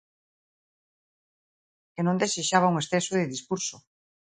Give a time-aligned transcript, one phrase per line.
[1.93, 3.75] Que non desexaba un exceso de discurso.